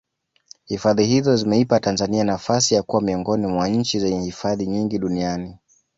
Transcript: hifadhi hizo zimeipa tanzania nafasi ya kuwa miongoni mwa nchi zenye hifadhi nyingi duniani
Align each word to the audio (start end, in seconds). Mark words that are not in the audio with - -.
hifadhi 0.65 1.05
hizo 1.05 1.35
zimeipa 1.35 1.79
tanzania 1.79 2.23
nafasi 2.23 2.73
ya 2.75 2.83
kuwa 2.83 3.01
miongoni 3.01 3.47
mwa 3.47 3.67
nchi 3.67 3.99
zenye 3.99 4.25
hifadhi 4.25 4.67
nyingi 4.67 4.99
duniani 4.99 5.57